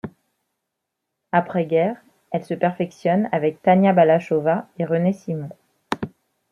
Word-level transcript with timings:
Après-guerre, 1.31 1.95
elle 2.31 2.43
se 2.43 2.55
perfectionne 2.55 3.29
avec 3.31 3.61
Tania 3.61 3.93
Balachova 3.93 4.67
et 4.79 4.85
René 4.85 5.13
Simon. 5.13 5.49